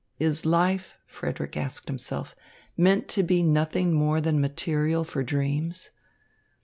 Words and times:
"Is 0.17 0.47
life," 0.47 0.97
Frederick 1.05 1.55
asked 1.55 1.87
himself, 1.87 2.35
"meant 2.75 3.07
to 3.09 3.21
be 3.21 3.43
nothing 3.43 3.93
more 3.93 4.19
than 4.19 4.41
material 4.41 5.03
for 5.03 5.21
dreams? 5.21 5.91